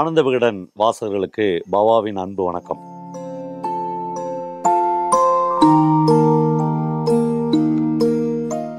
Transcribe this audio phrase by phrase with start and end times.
[0.00, 2.80] ஆனந்த விகடன் வாசகர்களுக்கு பவாவின் அன்பு வணக்கம்.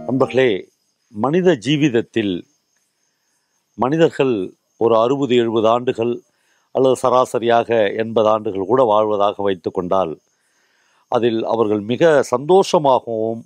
[0.05, 0.69] நண்பர்களே
[1.09, 2.41] மனித ஜீவிதத்தில்
[3.75, 6.21] மனிதர்கள் ஒரு அறுபது எழுபது ஆண்டுகள்
[6.71, 10.17] அல்லது சராசரியாக எண்பது ஆண்டுகள் கூட வாழ்வதாக வைத்துக்கொண்டால்
[11.07, 13.41] அதில் அவர்கள் மிக சந்தோஷமாகவும்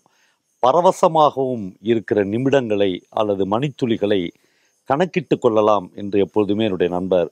[0.63, 4.29] பரவசமாகவும் இருக்கிற நிமிடங்களை அல்லது மணித்துளிகளை
[4.83, 7.31] கணக்கிட்டு கொள்ளலாம் என்று எப்பொழுதுமே என்னுடைய நண்பர்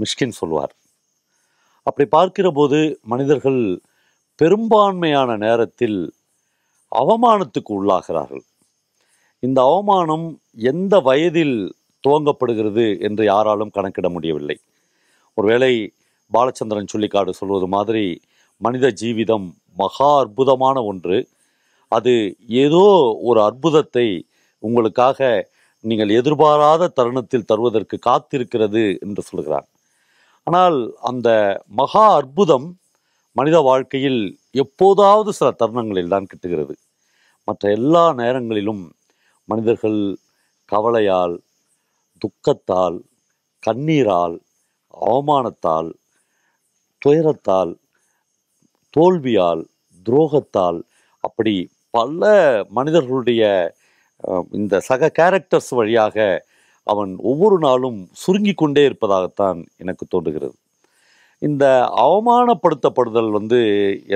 [0.00, 0.72] மிஷ்கின் சொல்வார்.
[1.86, 2.78] அப்படி பார்க்கிற போது
[3.12, 3.60] மனிதர்கள்
[4.40, 5.98] பெரும்பான்மையான நேரத்தில்
[6.92, 8.44] அவமானத்துக்கு உள்ளாகிறார்கள்.
[9.42, 10.26] இந்த அவமானம்
[10.72, 11.56] எந்த வயதில்
[12.04, 14.56] துவங்கப்படுகிறது என்று யாராலும் கணக்கிட முடியவில்லை.
[15.38, 15.72] ஒருவேளை
[16.32, 18.04] பாலச்சந்திரன் சொல்லிக்காடு சொல்வது மாதிரி
[18.60, 21.18] மனித ஜீவிதம் மகா அற்புதமான ஒன்று.
[21.92, 22.14] அது
[22.64, 22.84] ஏதோ
[23.28, 24.06] ஒரு அற்புதத்தை
[24.62, 25.28] உங்களுக்காக
[25.84, 29.66] நீங்கள் எதிர்பாராத தருணத்தில் தருவதற்கு காத்திருக்கிறது என்று சொல்கிறான்.
[30.46, 31.28] ஆனால் அந்த
[31.80, 32.66] மகா அற்புதம்
[33.36, 34.20] மனித வாழ்க்கையில்
[34.54, 36.74] எப்போதாவது சில தருணங்களில் தான் கிட்டுகிறது.
[37.48, 38.84] மற்ற எல்லா நேரங்களிலும்
[39.48, 40.00] மனிதர்கள்
[40.68, 41.34] கவலையால்
[42.22, 42.96] துக்கத்தால்
[43.62, 44.36] கண்ணீரால்
[44.94, 45.90] அவமானத்தால்
[47.02, 47.72] துயரத்தால்
[48.94, 49.62] தோல்வியால்
[50.06, 50.78] துரோகத்தால்
[51.24, 51.54] அப்படி
[51.90, 52.22] பல
[52.70, 53.42] மனிதர்களுடைய
[54.52, 56.16] இந்த சக கேரக்டர்ஸ் வழியாக
[56.86, 60.56] அவன் ஒவ்வொரு நாளும் சுருங்கி கொண்டே இருப்பதாகத்தான் எனக்கு தோன்றுகிறது.
[61.42, 61.64] இந்த
[62.04, 63.58] அவமானப்படுத்தப்படுதல் வந்து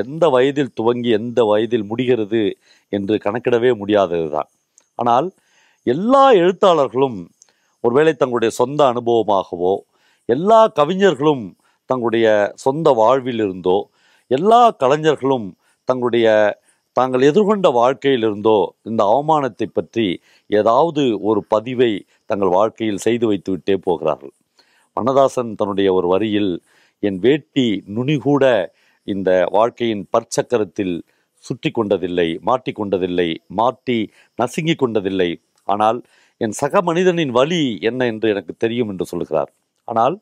[0.03, 2.43] எந்த வயதில் துவங்கி எந்த வயதில் முடிகிறது
[2.93, 4.51] என்று கணக்கிடவே முடியாதது தான்
[4.99, 5.29] ஆனால்
[5.87, 7.19] எல்லா எழுத்தாளர்களும்
[7.85, 9.75] ஒருவேளை தங்களுடைய சொந்த அனுபவமாகவோ
[10.29, 11.45] எல்லா கவிஞர்களும்
[11.91, 12.27] தங்களுடைய
[12.57, 13.79] சொந்த வாழ்விலிருந்தோ
[14.31, 15.49] எல்லா கலைஞர்களும்
[15.89, 16.27] தங்களுடைய
[16.97, 20.07] தாங்கள் எதிர்கொண்ட வாழ்க்கையிலிருந்தோ இந்த அவமானத்தை பற்றி
[20.51, 21.93] ஏதாவது ஒரு பதிவை
[22.31, 24.33] தங்கள் வாழ்க்கையில் செய்து வைத்துவிட்டே போகிறார்கள்.
[24.97, 26.53] வண்ணதாசன் தன்னுடைய ஒரு வரியில்
[27.03, 27.67] என் வேட்டி
[27.97, 28.45] நுனிகூட
[29.09, 30.97] இந்த வாழ்க்கையின் பற்சக்கரத்தில்
[31.45, 33.29] சுற்றி கொண்டதில்லை மாட்டி கொண்டதில்லை
[33.61, 33.99] மாட்டி
[34.39, 35.31] நசுங்கிக் கொண்டதில்லை.
[35.69, 35.99] ஆனால்
[36.41, 39.51] என் சக மனிதனின் வழி என்ன என்று எனக்கு தெரியும் என்று சொல்கிறார்.
[39.89, 40.17] ஆனால்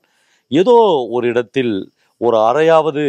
[0.50, 0.76] ஏதோ
[1.16, 1.74] ஒரு இடத்தில்
[2.20, 3.04] ஒரு அறையாவது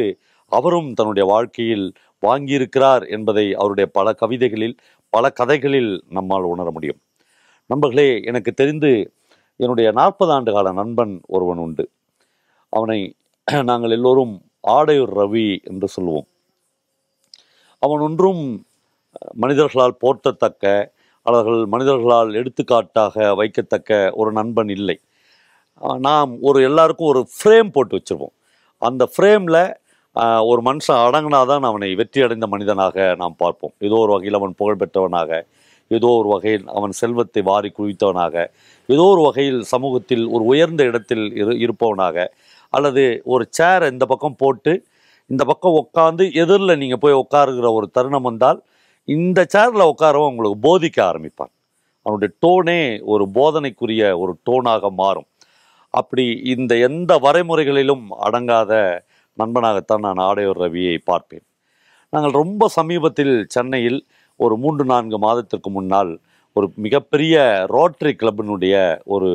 [0.50, 1.94] அவரும் தன்னுடைய வாழ்க்கையில்
[2.24, 4.76] வாங்கியிருக்கிறார் என்பதை அவருடைய பல கவிதைகளில்
[5.10, 7.00] பல கதைகளில் நம்மால் உணர முடியும்.
[7.66, 9.14] நண்பர்களே எனக்கு தெரிந்து
[9.56, 11.86] என்னுடைய நாற்பது ஆண்டு கால நண்பன் ஒருவன் உண்டு.
[12.70, 13.16] அவனை
[13.64, 16.28] நாங்கள் எல்லோரும் ஆடையூர் ரவி என்று சொல்லுவோம்.
[17.80, 18.66] அவன் ஒன்றும்
[19.34, 20.66] மனிதர்களால் போற்றத்தக்க
[21.22, 24.98] அவர்கள் மனிதர்களால் எடுத்துக்காட்டாக வைக்கத்தக்க ஒரு நண்பன் இல்லை.
[26.00, 28.36] நாம் ஒரு எல்லாருக்கும் ஒரு ஃப்ரேம் போட்டு வச்சுருவோம்.
[28.78, 29.62] அந்த ஃப்ரேமில்
[30.50, 33.74] ஒரு மனுஷன் அடங்கினாதான் அவனை வெற்றி அடைந்த மனிதனாக நாம் பார்ப்போம்.
[33.88, 35.32] ஏதோ ஒரு வகையில் அவன் புகழ்பெற்றவனாக
[35.92, 38.36] ஏதோ ஒரு வகையில் அவன் செல்வத்தை வாரி குவித்தவனாக
[38.90, 42.18] ஏதோ ஒரு வகையில் சமூகத்தில் ஒரு உயர்ந்த இடத்தில் இரு இருப்பவனாக
[42.74, 43.04] அல்லது
[43.34, 44.74] ஒரு சேர் இந்த பக்கம் போட்டு
[45.30, 48.60] இந்த பக்கம் உட்காந்து எதிரில் நீங்கள் போய் உட்காருகிற ஒரு தருணம் வந்தால்
[49.08, 51.52] இந்த சேரில் உட்காரவன் உங்களுக்கு போதிக்க ஆரம்பிப்பான்.
[52.06, 52.80] அவனுடைய டோனே
[53.14, 55.28] ஒரு போதனைக்குரிய ஒரு டோனாக மாறும்.
[55.94, 58.74] அப்படி இந்த எந்த வரைமுறைகளிலும் அடங்காத
[59.42, 61.46] நண்பனாகத்தான் நான் ஆடையோர் ரவியை பார்ப்பேன்.
[62.14, 64.00] நாங்கள் ரொம்ப சமீபத்தில் சென்னையில்
[64.40, 66.12] ஒரு மூன்று நான்கு மாதத்திற்கு முன்னால்
[66.56, 67.36] ஒரு மிகப்பெரிய
[67.76, 68.76] ரோட்டரி கிளப்பினுடைய
[69.16, 69.30] ஒரு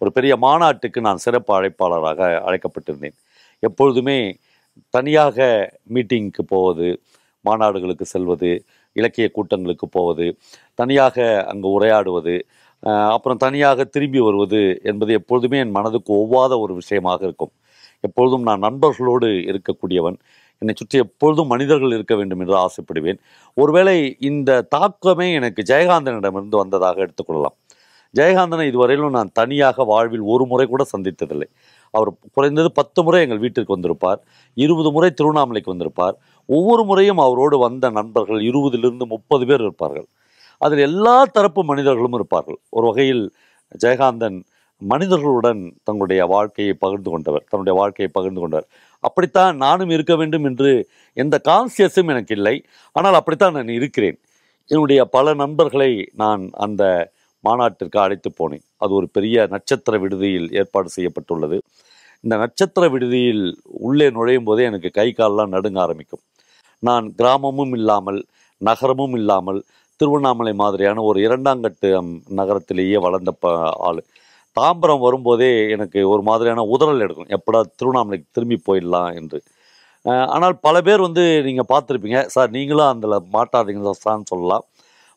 [0.00, 3.16] ஒரு பெரிய மாநாட்டுக்கு நான் சிறப்பு அழைப்பாளராக அழைக்கப்பட்டிருந்தேன்.
[3.62, 4.18] எப்பொழுதுமே
[4.96, 5.38] தனியாக
[5.94, 6.88] மீட்டிங்க்கு போவது
[7.44, 8.50] மாநாடுகளுக்கு செல்வது
[8.96, 10.26] இலக்கிய கூட்டங்களுக்கு போவது
[10.80, 11.16] தனியாக
[11.50, 12.36] அங்கு உரையாடுவது
[13.14, 17.52] அப்புறம் தனியாக திரும்பி வருவது என்பது எப்பொழுதுமே என் மனதுக்கு ஒவ்வாத ஒரு விஷயமாக இருக்கும்.
[18.00, 20.18] எப்பொழுதும் நான் நண்பர்களோடு இருக்கக்கூடியவன்.
[20.58, 23.18] என்னை சுற்றி எப்பொழுதும் மனிதர்கள் இருக்க வேண்டும் என்று ஆசைப்படுவேன்.
[23.54, 27.56] ஒருவேளை இந்த தாக்கமே எனக்கு ஜெயகாந்தனிடமிருந்து வந்ததாக எடுத்துக்கொள்ளலாம்.
[28.14, 31.48] ஜெயகாந்தனை இதுவரையிலும் நான் தனியாக வாழ்வில் ஒரு முறை கூட சந்தித்ததில்லை.
[31.90, 34.20] அவர் குறைந்தது பத்து முறை எங்கள் வீட்டிற்கு வந்திருப்பார்.
[34.54, 36.16] இருபது முறை திருவண்ணாமலைக்கு வந்திருப்பார்.
[36.46, 40.06] ஒவ்வொரு முறையும் அவரோடு வந்த நண்பர்கள் இருபதிலிருந்து முப்பது பேர் இருப்பார்கள்.
[40.58, 42.58] அதில் எல்லா தரப்பு மனிதர்களும் இருப்பார்கள்.
[42.70, 43.24] ஒரு வகையில்
[43.84, 44.38] ஜெயகாந்தன்
[44.82, 48.66] மனிதர்களுடன் தங்களுடைய வாழ்க்கையை பகிர்ந்து கொண்டவர் தன்னுடைய வாழ்க்கையை பகிர்ந்து கொண்டவர்.
[49.04, 50.70] அப்படித்தான் நானும் இருக்க வேண்டும் என்று
[51.16, 52.56] எந்த கான்சியஸும் எனக்கு இல்லை.
[52.96, 54.18] ஆனால் அப்படித்தான் நான் இருக்கிறேன்.
[54.70, 55.90] என்னுடைய பல நண்பர்களை
[56.22, 56.82] நான் அந்த
[57.44, 58.64] மாநாட்டிற்கு அழைத்து போனேன்.
[58.76, 61.58] அது ஒரு பெரிய நட்சத்திர விடுதியில் ஏற்பாடு செய்யப்பட்டுள்ளது.
[62.24, 63.44] இந்த நட்சத்திர விடுதியில்
[63.88, 66.22] உள்ளே நுழையும் போதே எனக்கு கை காலெல்லாம் நடுங்க ஆரம்பிக்கும்.
[66.82, 68.20] நான் கிராமமும் இல்லாமல்
[68.60, 69.60] நகரமும் இல்லாமல்
[70.00, 71.90] திருவண்ணாமலை மாதிரியான ஒரு இரண்டாங்கட்டு
[72.40, 73.52] நகரத்திலேயே வளர்ந்த ப
[73.88, 74.02] ஆள்.
[74.56, 77.30] தாம்பரம் வரும்போதே எனக்கு ஒரு மாதிரியான உதறல் எடுக்கும்.
[77.36, 79.38] எப்படா திருவண்ணாமலைக்கு திரும்பி போயிடலாம் என்று.
[80.34, 82.20] ஆனால் பல பேர் வந்து நீங்கள் பார்த்துருப்பீங்க.
[82.34, 84.64] சார் நீங்களும் அதில் மாட்டாதீங்க சார்னு சொல்லலாம்.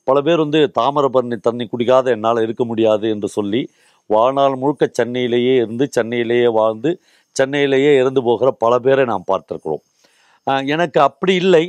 [0.07, 3.61] பல பேர் வந்து தாமிரபரணி தண்ணி குடிக்காத என்னால் இருக்க முடியாது என்று சொல்லி
[4.09, 6.91] வாழ்நாள் முழுக்க சென்னையிலேயே இருந்து சென்னையிலேயே வாழ்ந்து
[7.35, 9.83] சென்னையிலேயே இறந்து போகிற பல பேரை நாம் பார்த்துருக்குறோம்.
[10.75, 11.65] எனக்கு அப்படி இல்லை.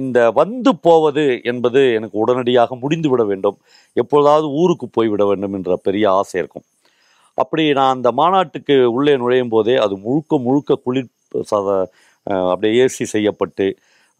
[0.00, 3.56] இந்த வந்து போவது என்பது எனக்கு உடனடியாக முடிந்து விட வேண்டும்.
[3.96, 6.66] எப்பொழுதாவது ஊருக்கு போய்விட வேண்டும் என்ற பெரிய ஆசை இருக்கும்.
[7.38, 11.10] அப்படி நான் அந்த மாநாட்டுக்கு உள்ளே நுழையும் போதே அது முழுக்க முழுக்க குளிர்
[11.52, 11.68] சத
[12.52, 13.66] அப்படியே ஏசி செய்யப்பட்டு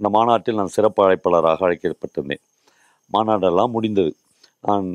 [0.00, 2.42] அந்த மாநாட்டில் நான் சிறப்பு அழைப்பாளராக அழைக்கப்பட்டிருந்தேன்.
[3.10, 4.12] மாநாடெல்லாம் முடிந்தது.
[4.64, 4.86] நான்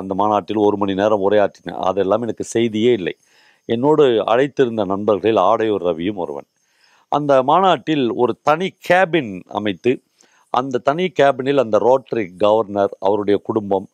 [0.00, 1.80] அந்த மாநாட்டில் ஒரு மணி நேரம் உரையாற்றினேன்.
[1.90, 3.14] அதெல்லாம் எனக்கு செய்தியே இல்லை.
[3.68, 6.48] என்னோடு அழைத்திருந்த நண்பர்களில் ஆடையூர் ரவியும் ஒருவன்.
[7.16, 9.92] அந்த மாநாட்டில் ஒரு தனி கேபின் அமைத்து
[10.54, 13.86] அந்த தனி கேபினில் அந்த ரோட்டரி கவர்னர் அவருடைய குடும்பம்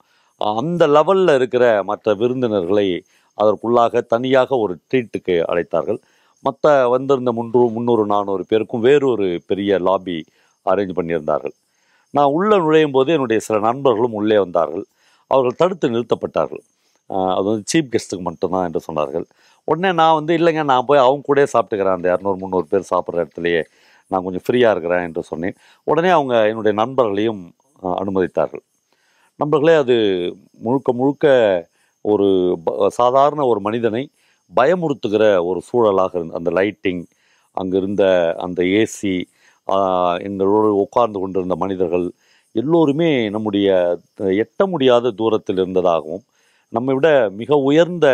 [0.60, 2.86] அந்த லெவலில் இருக்கிற மற்ற விருந்தினர்களை
[3.38, 5.98] அதற்குள்ளாக தனியாக ஒரு ட்ரீட்டுக்கு அழைத்தார்கள்.
[6.44, 10.18] மற்ற வந்திருந்த முன்னூறு முந்நூறு நானூறு பேருக்கும் வேறொரு பெரிய லாபி
[10.66, 11.54] அரேஞ்ச் பண்ணியிருந்தார்கள்.
[12.14, 14.84] நான் உள்ளே நுழையும் போது என்னுடைய சில நண்பர்களும் உள்ளே வந்தார்கள்.
[15.30, 16.62] அவர்கள் தடுத்து நிறுத்தப்பட்டார்கள்.
[17.36, 19.26] அது வந்து சீஃப் கெஸ்ட்டுக்கு மட்டும்தான் என்று சொன்னார்கள்.
[19.70, 21.96] உடனே நான் வந்து இல்லைங்க நான் போய் அவங்க கூட சாப்பிட்டுக்கிறேன்.
[21.96, 23.62] அந்த இரநூறு முந்நூறு பேர் சாப்பிட்ற இடத்துலையே
[24.10, 25.56] நான் கொஞ்சம் ஃப்ரீயாக இருக்கிறேன் என்று சொன்னேன்.
[25.86, 27.42] உடனே அவங்க என்னுடைய நண்பர்களையும்
[28.02, 28.64] அனுமதித்தார்கள்.
[29.40, 29.96] நண்பர்களே அது
[30.58, 31.26] முழுக்க முழுக்க
[32.04, 32.28] ஒரு
[32.64, 34.02] ப- சாதாரண ஒரு மனிதனை
[34.52, 37.02] பயமுறுத்துகிற ஒரு சூழலாக இருந்த அந்த லைட்டிங்
[37.56, 38.04] அங்கே இருந்த
[38.38, 39.14] அந்த ஏசி
[40.20, 42.06] எங்களோடு உட்கார்ந்து கொண்டிருந்த மனிதர்கள்
[42.56, 43.68] எல்லோருமே நம்முடைய
[44.34, 46.24] எட்ட முடியாத தூரத்தில் இருந்ததாகவும்
[46.72, 47.08] நம்மை விட
[47.40, 48.06] மிக உயர்ந்த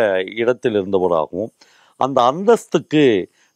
[0.43, 1.51] இடத்தில் இருந்தவராகவும்
[1.99, 3.03] அந்த அந்தஸ்துக்கு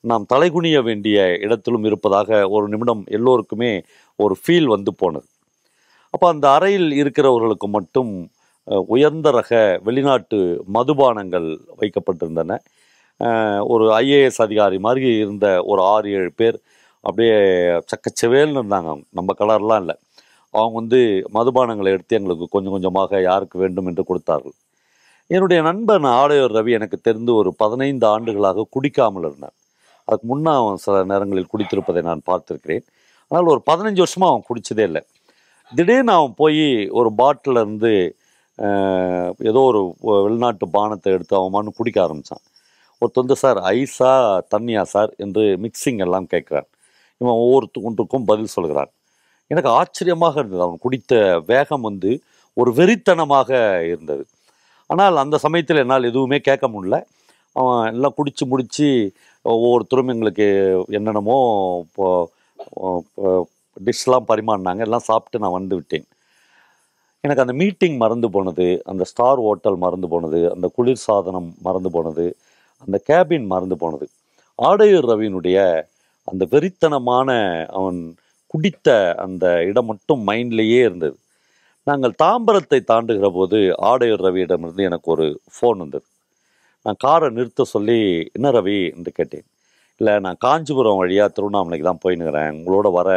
[0.03, 3.71] நாம் தலைகுனிய வேண்டிய இடத்திலும் இருப்பதாக ஒரு நிமிடம் எல்லோருக்குமே
[4.19, 5.27] ஒரு ஃபீல் வந்து போனது.
[6.13, 8.11] அப்போ அந்த அறையில் இருக்கிறவர்களுக்கு மட்டும்
[8.95, 9.51] உயர்ந்த ரக
[9.87, 10.39] வெளிநாட்டு
[10.77, 11.47] மதுபானங்கள்
[11.81, 12.57] வைக்கப்பட்டிருந்தன.
[13.73, 16.57] ஒரு ஐஏஎஸ் அதிகாரி மாதிரி இருந்த ஒரு ஆறு ஏழு பேர்
[17.03, 17.37] அப்படியே
[17.91, 19.05] சக்கச்சவேல்னு இருந்தாங்க அவங்க.
[19.19, 19.95] நம்ம கலர்லாம் இல்லை.
[20.53, 20.99] அவங்க வந்து
[21.37, 24.55] மதுபானங்களை எடுத்து எங்களுக்கு கொஞ்சம் கொஞ்சமாக யாருக்கு வேண்டும் என்று கொடுத்தார்கள்.
[25.35, 29.55] என்னுடைய நண்பன் ஆடையோர் ரவி எனக்கு தெரிந்து ஒரு பதினைந்து ஆண்டுகளாக குடிக்காமல் இருந்தான்.
[30.07, 32.83] அதுக்கு முன்னே அவன் சில நேரங்களில் குடித்திருப்பதை நான் பார்த்திருக்கிறேன்.
[33.31, 35.01] ஆனால் ஒரு பதினஞ்சு வருஷமாக அவன் குடித்ததே இல்லை.
[35.73, 36.63] திடீர்னு அவன் போய்
[36.99, 37.91] ஒரு பாட்டிலேருந்து
[39.49, 39.81] ஏதோ ஒரு
[40.25, 42.43] வெளிநாட்டு பானத்தை எடுத்து அவன் மண்ணு குடிக்க ஆரம்பித்தான்
[43.01, 44.11] ஒருத்தர் வந்து சார் ஐஸா
[44.53, 45.11] தண்ணியா சார்?
[45.23, 46.67] என்று மிக்சிங் எல்லாம் கேட்குறான்
[47.21, 48.91] இவன் ஒவ்வொருத்தருக்கும் பதில் சொல்கிறான்.
[49.51, 50.63] எனக்கு ஆச்சரியமாக இருந்தது.
[50.67, 51.13] அவன் குடித்த
[51.51, 52.11] வேகம் வந்து
[52.57, 53.49] ஒரு வெறித்தனமாக
[53.91, 54.23] இருந்தது.
[54.91, 56.95] ஆனால் அந்த சமயத்தில் என்னால் எதுவுமே கேட்க முடில
[57.55, 58.87] அவன் எல்லாம் குடித்து முடித்து
[59.45, 60.47] ஒவ்வொருத்தரும் எங்களுக்கு
[60.97, 61.37] என்னென்னமோ
[61.85, 62.07] இப்போ
[63.87, 64.81] டிஷ்லாம் பரிமாறினாங்க.
[64.87, 66.05] எல்லாம் சாப்பிட்டு நான் வந்து விட்டேன்.
[67.23, 72.25] எனக்கு அந்த மீட்டிங் மறந்து போனது அந்த ஸ்டார் ஹோட்டல் மறந்து போனது அந்த குளிர் சாதனம் மறந்து போனது
[72.83, 74.05] அந்த கேபின் மறந்து போனது.
[74.59, 75.57] ஆடையூர் ரவியினுடைய
[76.27, 77.29] அந்த வெறித்தனமான
[77.79, 77.99] அவன்
[78.53, 78.87] குடித்த
[79.25, 81.15] அந்த இடம் மட்டும் மைண்ட்லேயே இருந்தது.
[81.87, 83.57] நாங்கள் தாம்பரத்தை தாண்டுகிற போது
[83.89, 85.25] ஆடையூர் ரவியிடமிருந்து எனக்கு ஒரு
[85.55, 86.05] ஃபோன் வந்தது.
[86.85, 87.97] நான் காரை நிறுத்த சொல்லி
[88.33, 88.77] என்ன ரவி?
[88.95, 89.45] என்று கேட்டேன்.
[90.01, 93.09] இல்லை நான் காஞ்சிபுரம் வழியாக திருவண்ணாமலைக்கு தான் போயின்னுக்கிறேன் உங்களோட வர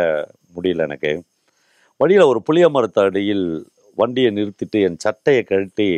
[0.57, 1.13] முடியல எனக்கு.
[2.01, 3.47] வழியில் ஒரு புளிய மரத்து அடியில்
[3.99, 5.89] வண்டியை நிறுத்திட்டு என் சட்டையை கழட்டி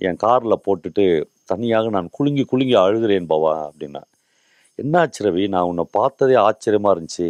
[0.00, 1.04] என் காரில் போட்டுட்டு
[1.44, 4.02] தனியாக நான் குலுங்கி குலுங்கி அழுகிறேன் பவா அப்படின்னா
[4.78, 5.44] என்னாச்சு ரவி?
[5.48, 7.28] நான் உன்னை பார்த்ததே ஆச்சரியமாக இருந்துச்சு.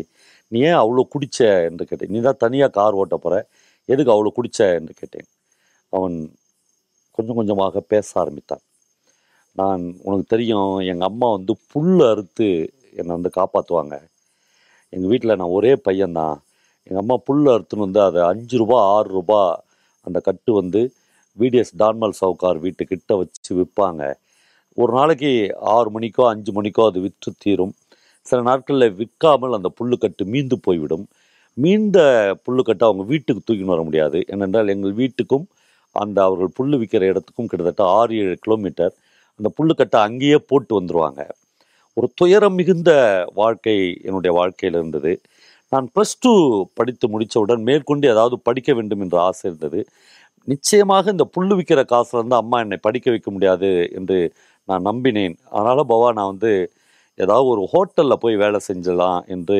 [0.52, 1.38] நீ ஏன் அவ்வளோ குடிச்ச?
[1.68, 2.12] என்று கேட்டேன்.
[2.14, 3.36] நீ தான் தனியாக கார் ஓட்ட போகிற
[3.88, 5.28] எதுக்கு அவ்வளோ குடிச்ச என்று கேட்டேன்.
[5.92, 6.16] அவன்
[7.18, 8.62] கொஞ்சம் கொஞ்சமாக பேச ஆரம்பித்தான்.
[9.58, 12.48] நான் உனக்கு தெரியும் எங்கள் அம்மா வந்து புல் அறுத்து
[13.00, 13.94] என்னை வந்து காப்பாற்றுவாங்க
[14.92, 16.36] எங்கள் வீட்டில் நான் ஒரே பையன்தான்.
[16.86, 19.40] எங்கள் அம்மா புல் அறுத்துன்னு வந்து அதை அஞ்சு ரூபா ஆறு ரூபா
[20.06, 20.80] அந்த கட்டு வந்து
[21.38, 24.02] விடிஎஸ் டான்மல் சவுக்கார் வீட்டுக்கிட்ட வச்சு விற்பாங்க
[24.78, 25.30] ஒரு நாளைக்கு
[25.74, 27.74] ஆறு மணிக்கோ அஞ்சு மணிக்கோ அது விற்று தீரும்.
[28.26, 31.06] சில நாட்களில் விற்காமல் அந்த புல்லுக்கட்டு மீந்து போய்விடும்.
[31.56, 31.98] மீந்த
[32.46, 34.18] புல்லுக்கட்டை அவங்க வீட்டுக்கு தூக்கின்னு வர முடியாது.
[34.34, 35.46] ஏனென்றால் எங்கள் வீட்டுக்கும்
[35.96, 38.94] அந்த அவர்கள் புல் விற்கிற இடத்துக்கும் கிட்டத்தட்ட ஆறு ஏழு கிலோமீட்டர்.
[39.40, 41.22] அந்த புல்லுக்கட்டை அங்கேயே போட்டு வந்துடுவாங்க
[41.96, 42.90] ஒரு துயரம் மிகுந்த
[43.34, 43.76] வாழ்க்கை
[44.08, 45.12] என்னுடைய வாழ்க்கையில் இருந்தது.
[45.72, 46.32] நான் ப்ளஸ் டூ
[46.74, 49.80] படித்து முடித்தவுடன் மேற்கொண்டு ஏதாவது படிக்க வேண்டும் என்ற ஆசை இருந்தது.
[50.48, 54.18] நிச்சயமாக இந்த புல்லு விற்கிற காசுல இருந்து அம்மா என்னை படிக்க வைக்க முடியாது என்று
[54.68, 55.36] நான் நம்பினேன்.
[55.50, 56.52] அதனால் பவா நான் வந்து
[57.18, 59.58] ஏதாவது ஒரு ஹோட்டலில் போய் வேலை செஞ்சிடலாம் என்று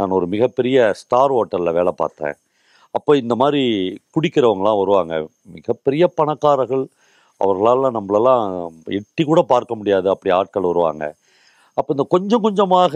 [0.00, 2.36] நான் ஒரு மிகப்பெரிய ஸ்டார் ஹோட்டலில் வேலை பார்த்தேன்.
[2.90, 3.62] அப்போ இந்த மாதிரி
[4.16, 5.14] குடிக்கிறவங்களாம் வருவாங்க.
[5.56, 6.84] மிகப்பெரிய பணக்காரர்கள்.
[7.40, 8.44] அவர்களால் நம்மளெல்லாம்
[8.98, 10.06] எட்டி கூட பார்க்க முடியாது.
[10.14, 11.04] அப்படி ஆட்கள் வருவாங்க.
[11.78, 12.94] அப்போ இந்த கொஞ்சம் கொஞ்சமாக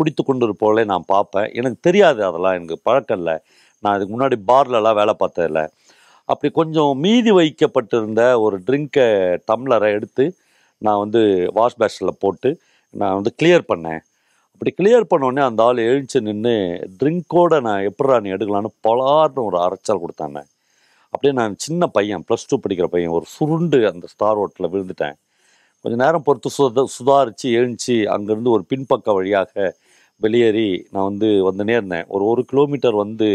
[0.00, 1.48] குடித்து கொண்டு இருப்பவளை நான் பார்ப்பேன்.
[1.58, 2.56] எனக்கு தெரியாது அதெல்லாம்.
[2.58, 3.36] எனக்கு பழக்கம் இல்லை.
[3.82, 5.62] நான் இதுக்கு முன்னாடி பார்லலாம் வேலை பார்த்ததில்ல
[6.28, 9.06] அப்படி கொஞ்சம் மீதி வைக்கப்பட்டிருந்த ஒரு ட்ரிங்கை
[9.50, 10.24] டம்ளரை எடுத்து
[10.82, 11.20] நான் வந்து
[11.58, 12.50] வாஷ் பேஷனில் போட்டு
[12.94, 14.00] நான் வந்து கிளியர் பண்ணேன்.
[14.56, 16.52] அப்படி கிளியர் பண்ணோடனே அந்த ஆள் எழுந்துச்சு நின்று
[17.00, 20.38] ட்ரிங்கோட நான் எப்படா நீ எடுக்கலான்னு பலார்னு ஒரு அரைச்சல் கொடுத்தாங்க.
[21.12, 25.16] அப்படியே நான் சின்ன பையன் ப்ளஸ் டூ படிக்கிற பையன் ஒரு சுருண்டு அந்த ஸ்டார் ஹோட்டலில் விழுந்துட்டேன்.
[25.82, 27.96] கொஞ்சம் நேரம் பொறுத்து சுத சுதாரித்து எழுந்துச்சு.
[28.14, 29.74] அங்கேருந்து ஒரு பின்பக்க வழியாக
[30.20, 32.06] வெளியேறி நான் வந்து வந்துனே இருந்தேன்.
[32.14, 33.28] ஒரு ஒரு கிலோமீட்டர் வந்து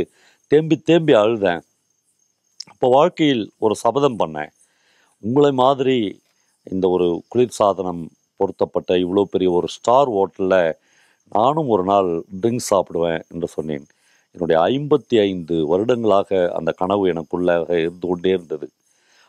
[0.52, 1.62] தேம்பி தேம்பி அழுதேன்.
[2.72, 4.52] அப்போ வாழ்க்கையில் ஒரு சபதம் பண்ணேன்.
[5.24, 6.00] உங்களை மாதிரி
[6.74, 8.06] இந்த ஒரு குளிர்சாதனம்
[8.40, 10.64] பொருத்தப்பட்ட இவ்வளோ பெரிய ஒரு ஸ்டார் ஹோட்டலில்
[11.34, 12.10] நானும் ஒரு நாள்
[12.42, 13.86] ட்ரிங்க்ஸ் சாப்பிடுவேன் என்று சொன்னேன்.
[14.36, 18.68] என்னுடைய ஐம்பத்தி ஐந்து வருடங்களாக அந்த கனவு எனக்குள்ளாக இருந்து கொண்டே இருந்தது.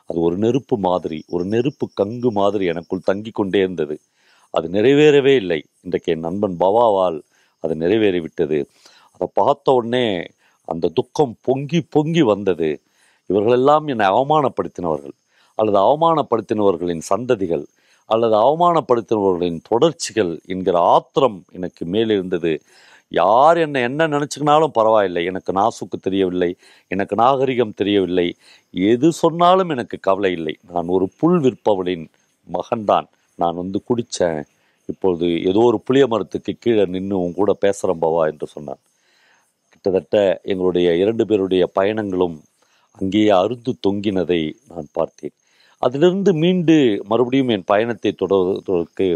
[0.07, 3.97] அது ஒரு நெருப்பு மாதிரி ஒரு நெருப்பு கங்கு மாதிரி எனக்குள் தங்கி கொண்டே இருந்தது.
[4.51, 5.61] அது நிறைவேறவே இல்லை.
[5.81, 7.19] இன்றைக்கு என் நண்பன் பவாவால்
[7.59, 8.59] அது நிறைவேறிவிட்டது
[9.15, 10.07] அதை பார்த்த உடனே
[10.69, 12.71] அந்த துக்கம் பொங்கி பொங்கி வந்தது.
[13.27, 15.17] இவர்களெல்லாம் என்னை அவமானப்படுத்தினவர்கள்.
[15.59, 17.65] அல்லது அவமானப்படுத்தினவர்களின் சந்ததிகள்.
[18.07, 22.63] அல்லது அவமானப்படுத்தினவர்களின் தொடர்ச்சிகள் என்கிற ஆத்திரம் எனக்கு மேலிருந்தது.
[23.09, 25.25] யார் என்னை என்ன நினச்சிக்கினாலும் பரவாயில்லை.
[25.25, 26.57] எனக்கு நாசுக்கு தெரியவில்லை.
[26.89, 28.35] எனக்கு நாகரிகம் தெரியவில்லை.
[28.71, 30.57] எது சொன்னாலும் எனக்கு கவலை இல்லை.
[30.71, 32.09] நான் ஒரு புல் விற்பவளின்
[32.53, 33.07] மகன்தான்.
[33.35, 34.45] நான் வந்து குடித்தேன்.
[34.87, 38.79] இப்பொழுது ஏதோ ஒரு புளிய மரத்துக்கு கீழே நின்று உன் கூட பேசுகிறேன் பவா என்று சொன்னான்.
[39.69, 42.39] கிட்டத்தட்ட எங்களுடைய இரண்டு பேருடைய பயணங்களும்
[42.93, 45.31] அங்கேயே அறுந்து தொங்கினதை நான் பார்த்தேன்.
[45.83, 46.75] அதிலிருந்து மீண்டு
[47.11, 49.07] மறுபடியும் என் பயணத்தை தொடர்வதற்கு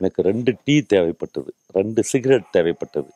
[0.00, 3.10] எனக்கு ரெண்டு டீ தேவைப்பட்டது ரெண்டு சிகரெட் தேவைப்பட்டது.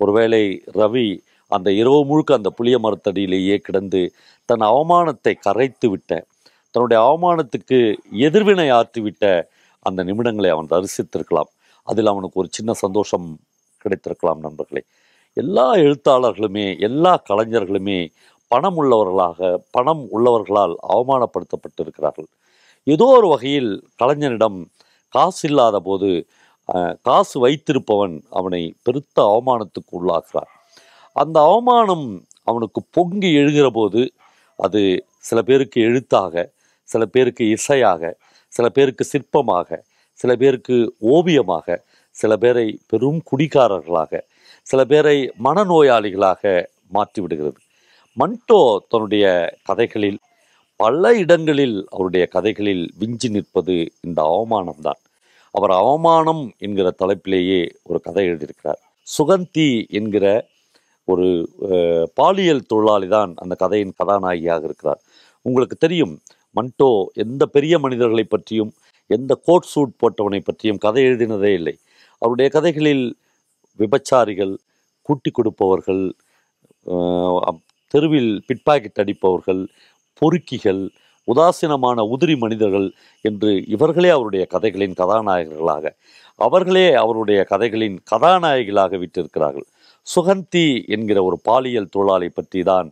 [0.00, 0.42] ஒருவேளை
[0.74, 1.06] ரவி
[1.52, 4.00] அந்த இரவு முழுக்க அந்த புளிய மரத்தடியிலேயே கிடந்து
[4.48, 6.12] தன் அவமானத்தை கரைத்து விட்ட
[6.74, 7.78] தன்னுடைய அவமானத்துக்கு
[8.28, 9.24] எதிர்வினை ஆற்றிவிட்ட
[9.86, 11.50] அந்த நிமிடங்களை அவன் தரிசித்திருக்கலாம்.
[11.88, 13.28] அதில் அவனுக்கு ஒரு சின்ன சந்தோஷம்
[13.84, 14.82] கிடைத்திருக்கலாம் நண்பர்களே.
[15.36, 17.98] எல்லா எழுத்தாளர்களுமே எல்லா கலைஞர்களுமே
[18.50, 19.38] பணம் உள்ளவர்களாக
[19.70, 22.28] பணம் உள்ளவர்களால் அவமானப்படுத்தப்பட்டிருக்கிறார்கள்.
[22.86, 23.70] ஏதோ ஒரு வகையில்
[24.02, 24.58] கலைஞனிடம்
[25.14, 26.10] காசு இல்லாத போது
[27.02, 30.50] காசு வைத்திருப்பவன் அவனை பெருத்த அவமானத்துக்கு உள்ளாகிறான்
[31.16, 32.06] அந்த அவமானம்
[32.42, 34.02] அவனுக்கு பொங்கி எழுகிற போது
[34.58, 34.82] அது
[35.18, 36.44] சில பேருக்கு எழுத்தாக
[36.88, 38.12] சில பேருக்கு இசையாக
[38.52, 39.78] சில பேருக்கு சிற்பமாக
[40.20, 40.76] சில பேருக்கு
[41.14, 41.78] ஓவியமாக
[42.16, 44.20] சில பேரை பெரும் குடிகாரர்களாக
[44.66, 46.42] சில பேரை மனநோயாளிகளாக
[46.92, 47.58] மாற்றிவிடுகிறது.
[48.16, 48.60] மன்டோ
[48.92, 49.24] தன்னுடைய
[49.68, 50.18] கதைகளில்
[50.80, 55.00] பல இடங்களில் அவருடைய கதைகளில் விஞ்சி நிற்பது இந்த அவமானம்தான்.
[55.54, 58.80] அவர் அவமானம் என்கிற தலைப்பிலேயே ஒரு கதை எழுதியிருக்கிறார்.
[59.06, 59.68] சுகந்தி
[59.98, 60.26] என்கிற
[61.08, 61.26] ஒரு
[62.20, 65.00] பாலியல் தொழிலாளி தான் அந்த கதையின் கதாநாயகியாக இருக்கிறார்.
[65.46, 66.14] உங்களுக்கு தெரியும்
[66.56, 66.90] மன்டோ
[67.24, 68.72] எந்த பெரிய மனிதர்களை பற்றியும்
[69.10, 71.74] எந்த கோட் சூட் போட்டவனை பற்றியும் கதை எழுதினதே இல்லை.
[72.22, 73.06] அவருடைய கதைகளில்
[73.78, 74.54] விபச்சாரிகள்
[75.08, 76.04] கூட்டி கொடுப்பவர்கள்
[77.94, 79.62] தெருவில் பிட்பாக்கெட் அடிப்பவர்கள்
[80.22, 80.82] பொறுக்கிகள்
[81.28, 82.88] உதாசீனமான உதிரி மனிதர்கள்
[83.24, 85.94] என்று இவர்களே அவருடைய கதைகளின் கதாநாயகர்களாக
[86.38, 89.66] அவர்களே அவருடைய கதைகளின் கதாநாயகிகளாக விட்டிருக்கிறார்கள்.
[90.06, 92.88] சுகந்தி என்கிற ஒரு பாலியல் தொழிலாளி பற்றி தான்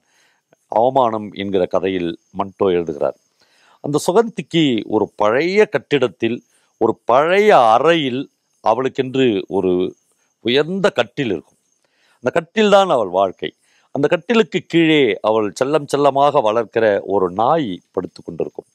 [0.72, 3.16] அவமானம் என்கிற கதையில் மண்டோ எழுதுகிறார்.
[3.80, 6.38] அந்த சுகந்திக்கு ஒரு பழைய கட்டிடத்தில்
[6.80, 8.22] ஒரு பழைய அறையில்
[8.64, 9.72] அவளுக்கென்று ஒரு
[10.40, 11.58] உயர்ந்த கட்டில் இருக்கும்.
[12.24, 13.50] அந்த கட்டில்தான் அவள் வாழ்க்கை.
[13.94, 16.84] அந்த கட்டிலுக்கு கீழே அவள் செல்லம் செல்லமாக வளர்க்கிற
[17.14, 18.68] ஒரு நாய் படுத்து கொண்டிருக்கும்.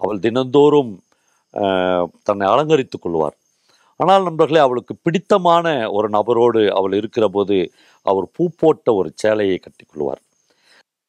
[0.00, 0.92] அவள் தினந்தோறும்
[2.28, 3.36] தன்னை அலங்கரித்துக் கொள்வார்.
[4.00, 5.66] ஆனால் நண்பர்களே அவளுக்கு பிடித்தமான
[5.96, 7.56] ஒரு நபரோடு அவள் இருக்கிற போது
[8.06, 10.20] அவர் பூ போட்ட ஒரு சேலையை கட்டிக்கொள்வார்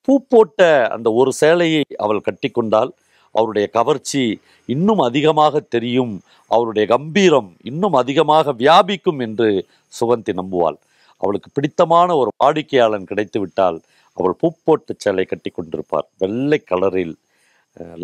[0.08, 0.60] பூ போட்ட
[0.96, 2.92] அந்த ஒரு சேலையை அவள் கட்டிக்கொண்டால்
[3.36, 4.24] அவருடைய கவர்ச்சி
[4.70, 6.14] இன்னும் அதிகமாக தெரியும்
[6.52, 9.50] அவருடைய கம்பீரம் இன்னும் அதிகமாக வியாபிக்கும் என்று
[9.94, 10.78] சுகந்தி நம்புவாள்.
[11.26, 13.78] அவளுக்கு பிடித்தமான ஒரு வாடிக்கையாளன் கிடைத்து விட்டால்
[14.18, 16.08] அவள் பூ போட்ட சேலை கட்டி கொண்டிருப்பார்.
[16.22, 17.16] வெள்ளை கலரில்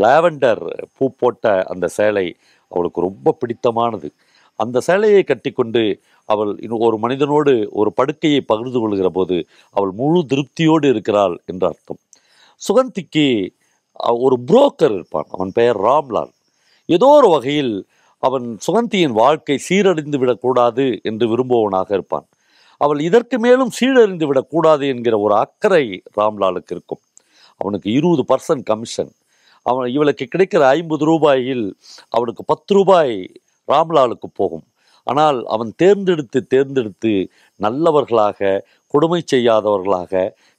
[0.04, 0.64] லாவெண்டர்
[0.98, 2.26] பூ போட்ட அந்த சேலை
[2.72, 4.10] அவளுக்கு ரொம்ப பிடித்தமானது.
[4.60, 5.84] அந்த சேலையை கட்டிக்கொண்டு
[6.30, 9.38] அவள் இன்னும் ஒரு மனிதனோடு ஒரு படுக்கையை பகிர்ந்து கொள்கிற போது
[9.76, 12.00] அவள் முழு திருப்தியோடு இருக்கிறாள் என்று அர்த்தம்.
[12.62, 13.26] சுகந்திக்கு
[14.26, 15.28] ஒரு புரோக்கர் இருப்பான்.
[15.36, 16.32] அவன் பெயர் ராம்லால்.
[16.90, 17.74] ஏதோ ஒரு வகையில்
[18.24, 22.28] அவன் சுகந்தியின் வாழ்க்கை சீரழிந்து விடக்கூடாது என்று விரும்புவனாக இருப்பான்.
[22.82, 25.86] அவள் இதற்கு மேலும் சீழறிந்து விடக்கூடாது என்கிற ஒரு அக்கறை
[26.20, 27.02] ராம்லாலுக்கு இருக்கும்.
[27.62, 29.12] அவனுக்கு இருபது பர்சன்ட் கமிஷன்
[29.66, 31.66] அவன் இவளுக்கு கிடைக்கிற ஐம்பது ரூபாயில்
[32.16, 33.16] அவனுக்கு பத்து ரூபாய்
[33.68, 34.66] ராம்லாலுக்கு போகும்.
[35.08, 37.14] ஆனால் அவன் தேர்ந்தெடுத்து தேர்ந்தெடுத்து
[37.60, 38.40] நல்லவர்களாக
[38.94, 40.14] கொடுமை செய்யாதவர்களாக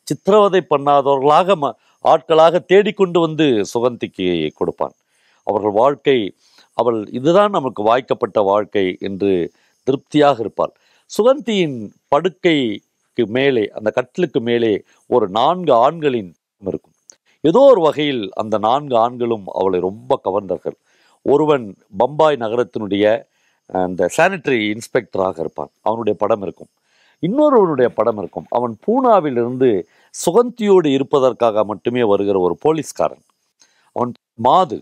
[0.06, 1.72] சித்திரவதை பண்ணாதவர்களாக ம
[2.04, 4.28] ஆட்களாக தேடிக்கொண்டு வந்து சுகந்திக்கு
[4.60, 4.94] கொடுப்பான்.
[5.46, 6.18] அவர்கள் வாழ்க்கை
[6.78, 9.32] அவள் இதுதான் நமக்கு வாய்க்கப்பட்ட வாழ்க்கை என்று
[9.86, 10.72] திருப்தியாக இருப்பாள்.
[11.16, 16.94] சுகந்தியின் படுக்கைக்கு மேலே அந்த கட்டிலுக்கு மேலே ஒரு நான்கு ஆண்களின் இருக்கும்.
[17.40, 20.76] ஏதோ ஒரு வகையில் அந்த நான்கு ஆண்களும் அவளை ரொம்ப கவர்ந்தார்கள்
[21.22, 23.24] ஒருவன் பம்பாய் நகரத்தினுடைய
[23.66, 25.70] அந்த சானிட்டரி இன்ஸ்பெக்டராக இருப்பான்.
[25.80, 26.70] அவனுடைய படம் இருக்கும்.
[27.20, 28.46] இன்னொருவனுடைய படம் இருக்கும்.
[28.48, 29.82] அவன் பூனாவிலிருந்து
[30.14, 33.24] சுகந்தியோடு இருப்பதற்காக மட்டுமே வருகிற ஒரு போலீஸ்காரன்.
[33.96, 34.78] அவன் மாது.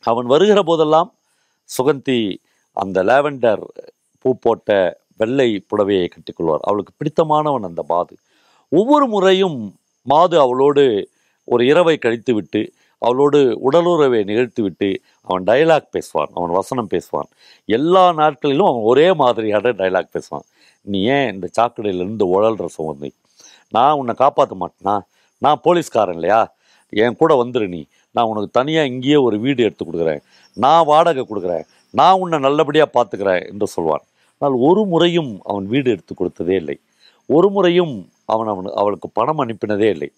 [0.00, 1.14] அவன் வருகிற போதெல்லாம்
[1.78, 2.36] சுகந்தி
[2.72, 3.62] அந்த லாவெண்டர்
[4.18, 4.70] பூ போட்ட
[5.16, 6.62] வெள்ளை புடவையை கட்டிக்கொள்வார்.
[6.62, 8.16] அவளுக்கு பிடித்தமானவன் அந்த மாது.
[8.68, 11.10] ஒவ்வொரு முறையும் மாது அவளோடு
[11.44, 12.66] ஒரு இரவை கழித்துவிட்டு
[12.98, 17.30] அவளோடு உடலுறவை நிகழ்த்திவிட்டு அவன் டயலாக் பேசுவான் அவன் வசனம் பேசுவான்.
[17.64, 20.46] எல்லா நாட்களிலும் அவன் ஒரே மாதிரியான டயலாக் பேசுவான்.
[20.80, 23.12] நீ ஏன் இந்த சாக்கடையிலேருந்து உழல் ரசம் வந்து
[23.70, 25.00] நான் உன்னை காப்பாற்ற மாட்டேனா?
[25.38, 26.54] நான் போலீஸ்காரன் இல்லையா?
[26.88, 27.84] என் கூட வந்துரு நீ.
[28.10, 30.20] நான் உனக்கு தனியாக இங்கேயே ஒரு வீடு எடுத்து கொடுக்குறேன்.
[30.54, 31.64] நான் வாடகை கொடுக்குறேன்.
[31.90, 34.04] நான் உன்னை நல்லபடியாக பார்த்துக்கிறேன் என்று சொல்வான்.
[34.40, 36.76] ஆனால் ஒரு முறையும் அவன் வீடு எடுத்து கொடுத்ததே இல்லை.
[37.28, 37.94] ஒரு முறையும்
[38.34, 40.08] அவன் அவன் அவளுக்கு பணம் அனுப்பினதே இல்லை.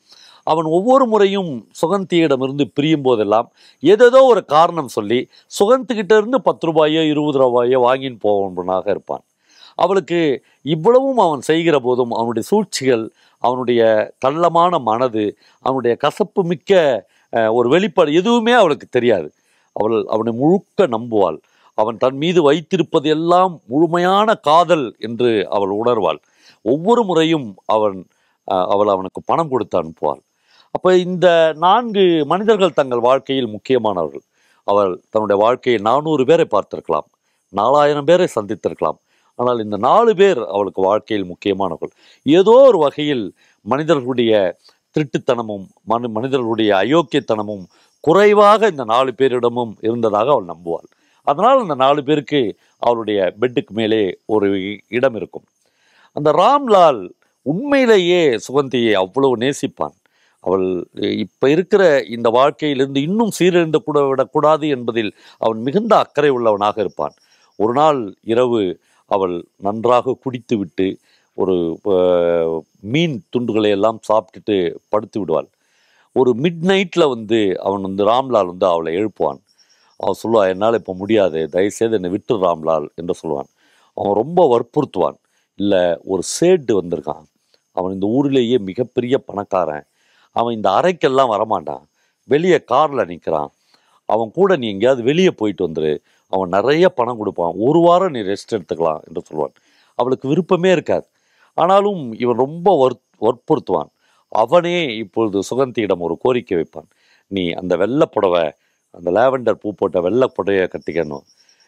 [0.47, 3.49] அவன் ஒவ்வொரு முறையும் சுகந்தியிடமிருந்து பிரியும் போதெல்லாம்
[3.83, 5.19] ஏதேதோ ஒரு காரணம் சொல்லி
[5.59, 9.25] சுகந்திக்கிட்ட இருந்து பத்து ரூபாயோ இருபது ரூபாயோ வாங்கின்னு போவனாக இருப்பான்.
[9.79, 10.21] அவளுக்கு
[10.75, 13.05] இவ்வளவும் அவன் செய்கிற போதும் அவனுடைய சூழ்ச்சிகள்
[13.43, 13.83] அவனுடைய
[14.25, 15.25] கள்ளமான மனது
[15.65, 16.81] அவனுடைய கசப்பு மிக்க
[17.59, 19.29] ஒரு வெளிப்பாடு எதுவுமே அவளுக்கு தெரியாது.
[19.77, 21.39] அவள் அவனை முழுக்க நம்புவாள்.
[21.79, 26.21] அவன் தன் மீது வைத்திருப்பது எல்லாம் முழுமையான காதல் என்று அவள் உணர்வாள்.
[26.65, 27.99] ஒவ்வொரு முறையும் அவன்
[28.73, 30.23] அவள் அவனுக்கு பணம் கொடுத்து அனுப்புவாள்.
[30.75, 31.27] அப்போ இந்த
[31.65, 34.25] நான்கு மனிதர்கள் தங்கள் வாழ்க்கையில் முக்கியமானவர்கள்.
[34.67, 37.09] அவள் தன்னுடைய வாழ்க்கையை நானூறு பேரை பார்த்திருக்கலாம்.
[37.53, 38.99] நாலாயிரம் பேரை சந்தித்திருக்கலாம்.
[39.39, 41.93] ஆனால் இந்த நாலு பேர் அவளுக்கு வாழ்க்கையில் முக்கியமானவர்கள்.
[42.27, 43.25] ஏதோ ஒரு வகையில்
[43.67, 44.33] மனிதர்களுடைய
[44.97, 47.65] திருட்டுத்தனமும் மனு மனிதர்களுடைய அயோக்கியத்தனமும்
[48.05, 50.89] குறைவாக இந்த நாலு பேரிடமும் இருந்ததாக அவள் நம்புவாள்.
[51.31, 52.41] அதனால் அந்த நாலு பேருக்கு
[52.83, 54.01] அவளுடைய பெட்டுக்கு மேலே
[54.35, 54.49] ஒரு
[54.99, 55.47] இடம் இருக்கும்.
[56.17, 57.01] அந்த ராம்லால்
[57.47, 59.97] உண்மையிலேயே சுகந்தியை அவ்வளவு நேசிப்பான்.
[60.45, 60.67] அவள்
[61.25, 61.83] இப்போ இருக்கிற
[62.17, 65.11] இந்த வாழ்க்கையிலிருந்து இன்னும் சீரழிந்து கூட விடக்கூடாது என்பதில்
[65.45, 67.15] அவன் மிகுந்த அக்கறை உள்ளவனாக இருப்பான்.
[67.59, 68.01] ஒரு நாள்
[68.33, 68.61] இரவு
[69.11, 70.89] அவள் நன்றாக குடித்துவிட்டு
[71.39, 71.57] ஒரு
[72.95, 74.57] மீன் துண்டுகளை எல்லாம் சாப்பிட்டுட்டு
[74.93, 75.49] படுத்து விடுவாள்.
[76.17, 79.41] ஒரு மிட் நைட்டில் வந்து அவன் வந்து ராம்லால் வந்து அவளை எழுப்புவான்.
[79.99, 81.49] அவன் சொல்லுவான் என்னால் இப்போ முடியாது.
[81.49, 83.51] தயவுசெய்து என்னை விட்டு ராம்லால் என்று சொல்லுவான்.
[83.95, 85.19] அவன் ரொம்ப வற்புறுத்துவான்.
[85.55, 87.25] இல்லை ஒரு சேட்டு வந்திருக்கான்.
[87.77, 89.87] அவன் இந்த ஊரிலேயே மிகப்பெரிய பணக்காரன்.
[90.37, 91.85] அவன் இந்த அறைக்கெல்லாம் வரமாட்டான்.
[92.25, 93.51] வெளியே காரில் நிற்கிறான்
[94.07, 95.93] அவன் கூட நீ எங்கேயாவது வெளியே போயிட்டு வந்துரு.
[96.29, 97.53] அவன் நிறைய பணம் கொடுப்பான்.
[97.59, 99.53] ஒரு வாரம் நீ ரெஸ்ட் எடுத்துக்கலாம் என்று சொல்வான்
[99.99, 101.07] அவளுக்கு விருப்பமே இருக்காது.
[101.55, 103.91] ஆனாலும் இவன் ரொம்ப வர் வற்புறுத்துவான்.
[104.29, 106.89] அவனே இப்பொழுது சுகந்தியிடம் ஒரு கோரிக்கை வைப்பான்.
[107.27, 108.53] நீ அந்த வெள்ளை புடவை
[108.91, 111.25] அந்த லாவெண்டர் பூ போட்ட வெள்ளை புடவையை கட்டிக்கணும்.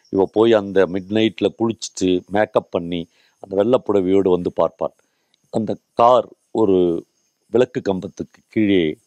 [0.09, 3.07] இவ போய் அந்த மிட் நைட்டில் குளிச்சுட்டு மேக்கப் பண்ணி
[3.39, 4.95] அந்த வெள்ளை புடவையோடு வந்து பார்ப்பாள்.
[5.49, 7.05] அந்த கார் ஒரு
[7.47, 8.97] விளக்கு கம்பத்துக்கு கீழே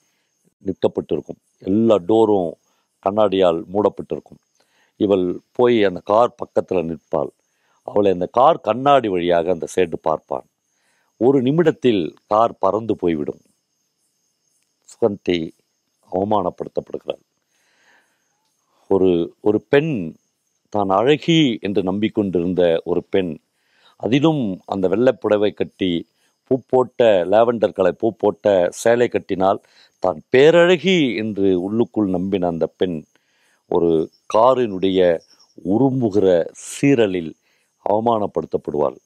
[0.65, 1.41] நிற்கப்பட்டிருக்கும்.
[1.59, 2.51] எல்லா டோரும்
[3.07, 4.41] கண்ணாடியால் மூடப்பட்டிருக்கும்.
[4.97, 7.31] இவள் போய் அந்த கார் பக்கத்தில் நிற்பாள்.
[7.83, 10.47] அவளை அந்த கார் கண்ணாடி வழியாக அந்த சேட்டு பார்ப்பான்.
[11.17, 13.43] ஒரு நிமிடத்தில் கார் பறந்து போய்விடும்.
[14.89, 15.39] சுகந்தி
[16.13, 17.23] அவமானப்படுத்தப்படுகிறாள்.
[18.95, 19.93] ஒரு ஒரு பெண்
[20.73, 23.33] தான் அழகி என்று நம்பிக்கொண்டிருந்த ஒரு பெண்
[24.01, 25.93] அதிலும் அந்த வெள்ளை புடவை கட்டி
[26.51, 27.03] பூ போட்ட
[27.33, 28.47] லாவெண்டர் கலை பூ போட்ட
[28.83, 29.61] சேலை கட்டினால்
[30.03, 32.99] தான் பேரழகி என்று உள்ளுக்குள் நம்பின அந்த பெண்
[33.71, 33.93] ஒரு
[34.35, 35.01] காரினுடைய
[35.73, 36.27] உரும்புகிற
[36.69, 37.33] சீரலில்
[37.87, 38.99] அவமானப்படுத்தப்படுவாள்.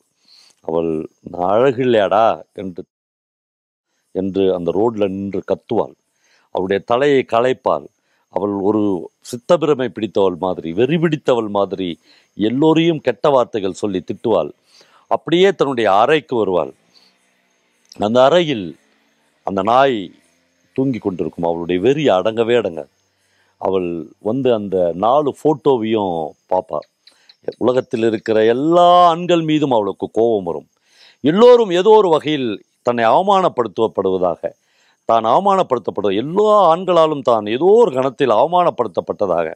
[0.65, 0.91] அவள்
[1.33, 2.83] நான் அழகில்லையாடா என்று
[4.15, 5.95] என்று அந்த ரோட்ல நின்று கத்துவாள்.
[6.55, 7.87] அவளுடைய தலையை களைப்பாள்.
[8.35, 8.83] அவள் ஒரு
[9.31, 11.89] சித்தபிரமை பிடித்தவள் மாதிரி வெறி பிடித்தவள் மாதிரி
[12.39, 14.51] எல்லோரையும் கெட்ட வார்த்தைகள் சொல்லி திட்டுவாள்.
[15.11, 16.73] அப்படியே தன்னுடைய அறைக்கு வருவாள்.
[17.99, 18.67] அந்த அறையில்
[19.47, 19.99] அந்த நாய்
[20.77, 21.49] தூங்கி கொண்டிருக்கும்.
[21.49, 22.93] அவளுடைய வெறி அடங்கவே அடங்காது.
[23.61, 26.15] அவள் வந்து அந்த நாலு ஃபோட்டோவையும்
[26.51, 26.87] பார்ப்பாள்
[27.59, 30.69] உலகத்தில் இருக்கிற எல்லா ஆண்கள் மீதும் அவளுக்கு கோபம் வரும்.
[31.25, 32.51] எல்லோரும் ஏதோ ஒரு வகையில்
[32.83, 34.41] தன்னை அவமானப்படுத்தப்படுவதாக
[35.09, 39.47] தான் அவமானப்படுத்தப்பட்ட எல்லா ஆண்களாலும் தான் ஏதோ ஒரு கணத்தில் அவமானப்படுத்தப்பட்டதாக.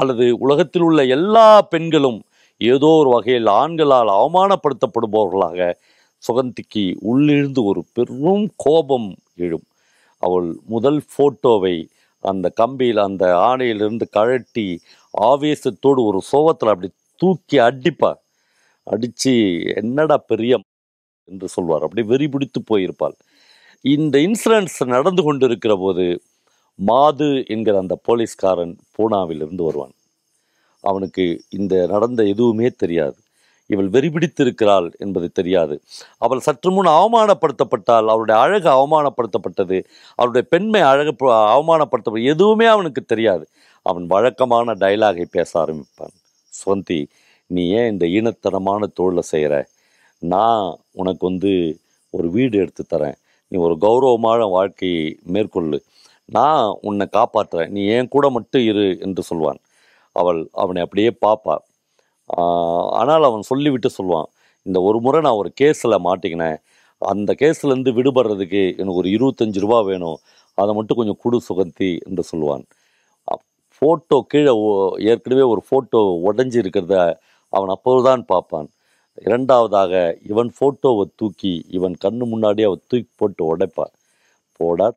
[0.00, 2.20] அல்லது உலகத்தில் உள்ள எல்லா பெண்களும்
[2.60, 5.58] ஏதோ ஒரு வகையில் ஆண்களால் அவமானப்படுத்தப்படுபவர்களாக
[6.22, 9.10] சுகந்திக்கு உள்ளிருந்து ஒரு பெரும் கோபம்
[9.46, 9.66] எழும்.
[10.22, 11.76] அவள் முதல் போட்டோவை
[12.24, 14.66] அந்த கம்பியில் அந்த ஆணையிலிருந்து கழட்டி
[15.14, 18.12] ஆவேசத்தோடு ஒரு சோகத்தில் அப்படி தூக்கி அடிப்பா.
[18.86, 19.34] அடித்து
[19.82, 20.54] என்னடா பெரிய
[21.28, 21.84] என்று சொல்வார்.
[21.86, 23.16] அப்படி வெறி பிடித்து போயிருப்பாள்.
[23.88, 26.22] இந்த இன்சிடென்ட்ஸ் நடந்து கொண்டிருக்கிற போது
[26.74, 29.92] மாது என்கிற அந்த போலீஸ்காரன் பூனாவிலிருந்து வருவான்.
[30.80, 33.16] அவனுக்கு இந்த நடந்த எதுவுமே தெரியாது.
[33.66, 35.80] இவள் வெறிபிடித்திருக்கிறாள் என்பது தெரியாது.
[36.18, 43.48] அவள் சற்று முன் அவமானப்படுத்தப்பட்டால் அவளுடைய அழகு அவமானப்படுத்தப்பட்டது அவளுடைய பெண்மை அழகு ப- அவமானப்படுத்தப்பட்ட எதுவுமே அவனுக்கு தெரியாது.
[43.82, 46.14] அவன் வழக்கமான டயலாகை பேச ஆரம்பிப்பான்.
[46.66, 47.06] சுவந்தி
[47.46, 49.68] நீ ஏன் இந்த ஈனத்தனமான தொழிலை செய்கிற
[50.18, 51.78] நான் உனக்கு வந்து
[52.10, 53.24] ஒரு வீடு எடுத்து தரேன்.
[53.48, 55.78] நீ ஒரு கௌரவமான வாழ்க்கையை மேற்கொள்ளு.
[56.24, 59.58] நான் உன்னை காப்பாற்றுறேன் நீ என் கூட மட்டும் இரு என்று சொல்வான்.
[60.12, 61.56] அவள் அவனை அப்படியே பார்ப்பா
[63.00, 64.28] ஆனால் அவன் சொல்லிவிட்டு சொல்லுவான்
[64.62, 66.58] இந்த ஒரு முறை நான் ஒரு கேஸில் மாட்டிக்கினேன்.
[66.98, 70.18] அந்த கேஸ்லேருந்து விடுபடுறதுக்கு எனக்கு ஒரு இருபத்தஞ்சு ரூபா வேணும்.
[70.54, 72.64] அதை மட்டும் கொஞ்சம் குடு சுகந்தி என்று சொல்லுவான்
[73.76, 76.94] ஃபோட்டோ கீழே ஓ- ஏற்கனவே ஒரு ஃபோட்டோ உடஞ்சி இருக்கிறத
[77.48, 78.68] அவன் அப்போதுதான் பார்ப்பான்
[79.24, 83.94] இரண்டாவதாக இவன் ஃபோட்டோவை தூக்கி இவன் கண்ணு முன்னாடி அவன் தூக்கி போட்டு உடைப்பான்
[84.60, 84.88] போடா.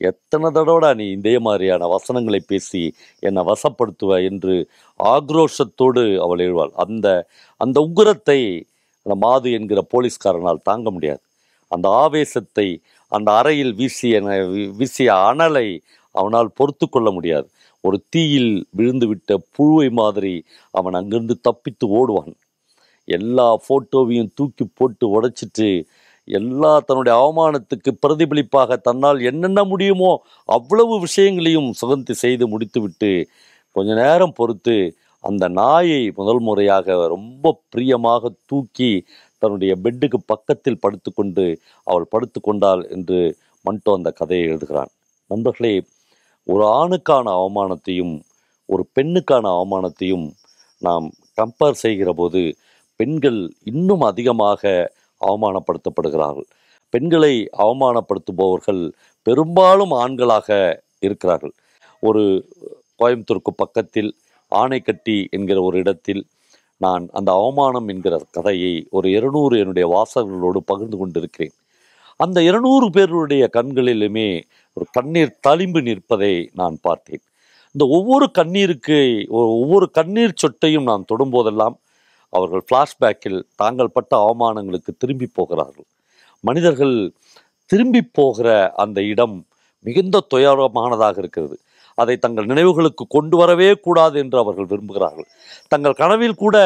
[0.00, 2.82] எத்தனை தடவைடா நீ இதே மாதிரியான வசனங்களை பேசி
[3.20, 4.54] என்னை வசப்படுத்துவ என்று
[5.00, 6.72] ஆக்ரோஷத்தோடு அவள் எழுவாள்.
[6.84, 7.06] அந்த
[7.56, 8.40] அந்த உக்ரத்தை
[9.06, 11.22] அந்த மாது என்கிற போலீஸ்காரனால் தாங்க முடியாது.
[11.70, 12.68] அந்த ஆவேசத்தை
[13.12, 14.20] அந்த அறையில் வீசிய
[14.76, 15.68] வீசிய அனலை
[16.14, 17.48] அவனால் பொறுத்து கொள்ள முடியாது.
[17.84, 20.34] ஒரு தீயில் விழுந்துவிட்ட புழுவை மாதிரி
[20.74, 22.32] அவன் அங்கிருந்து தப்பித்து ஓடுவான்.
[23.08, 25.68] எல்லா ஃபோட்டோவையும் தூக்கி போட்டு உடைச்சிட்டு
[26.28, 30.10] எல்லா தன்னுடைய அவமானத்துக்கு பிரதிபலிப்பாக தன்னால் என்னென்ன முடியுமோ
[30.48, 33.12] அவ்வளவு விஷயங்களையும் சுகந்தி செய்து முடித்துவிட்டு
[33.76, 34.76] கொஞ்ச நேரம் பொறுத்து
[35.24, 38.90] அந்த நாயை முதல் முறையாக ரொம்ப பிரியமாக தூக்கி
[39.42, 41.46] தன்னுடைய பெட்டுக்கு பக்கத்தில் படுத்துக்கொண்டு
[41.86, 43.20] அவள் படுத்துக்கொண்டாள் என்று
[43.64, 44.90] மண்டோ அந்த கதையை எழுதுகிறான்.
[45.30, 45.74] நண்பர்களே
[46.46, 48.14] ஒரு ஆணுக்கான அவமானத்தையும்
[48.68, 50.26] ஒரு பெண்ணுக்கான அவமானத்தையும்
[50.82, 51.06] நாம்
[51.38, 52.42] கம்பேர் செய்கிற போது
[52.98, 54.92] பெண்கள் இன்னும் அதிகமாக
[55.26, 56.44] அவமானப்படுத்தப்படுகிறார்கள்.
[56.90, 61.52] பெண்களை அவமானப்படுத்துபவர்கள் பெரும்பாலும் ஆண்களாக இருக்கிறார்கள்.
[62.00, 62.48] ஒரு
[62.98, 64.16] கோயம்புத்தூருக்கு பக்கத்தில்
[64.50, 66.26] ஆனைக்கட்டி என்கிற ஒரு இடத்தில்
[66.76, 71.50] நான் அந்த அவமானம் என்கிற கதையை ஒரு இருநூறு என்னுடைய வாசகர்களோடு பகிர்ந்து கொண்டிருக்கிறேன்.
[72.16, 77.20] அந்த இருநூறு பேருடைய கண்களிலுமே ஒரு கண்ணீர் தளிம்பு நிற்பதை நான் பார்த்தேன்.
[77.72, 81.74] இந்த ஒவ்வொரு கண்ணீருக்கு ஒ- ஒவ்வொரு கண்ணீர் சொட்டையும் நான் தொடும்போதெல்லாம்
[82.32, 85.88] அவர்கள் ஃப்ளாஷ்பேக்கில் தாங்கள் பட்ட அவமானங்களுக்கு திரும்பி போகிறார்கள்.
[86.44, 86.96] மனிதர்கள்
[87.70, 88.48] திரும்பி போகிற
[88.82, 89.36] அந்த இடம்
[89.84, 91.56] மிகுந்த துயரமானதாக இருக்கிறது.
[91.98, 95.28] அதை தங்கள் நினைவுகளுக்கு கொண்டு வரவே கூடாது என்று அவர்கள் விரும்புகிறார்கள்.
[95.68, 96.56] தங்கள் கனவில் கூட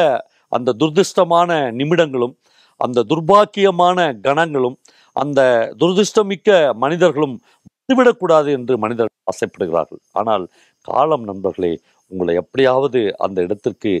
[0.51, 1.49] அந்த துர்திஷ்டமான
[1.79, 2.35] நிமிடங்களும்
[2.81, 4.77] அந்த துர்பாக்கியமான கணங்களும்
[5.15, 5.39] அந்த
[5.79, 6.49] துர்திருஷ்டமிக்க
[6.83, 7.35] மனிதர்களும்
[7.67, 10.01] வந்துவிடக்கூடாது என்று மனிதர்கள் ஆசைப்படுகிறார்கள்.
[10.11, 10.45] ஆனால்
[10.87, 11.73] காலம் நண்பர்களே
[12.11, 13.91] உங்களை எப்படியாவது அந்த இடத்திற்கு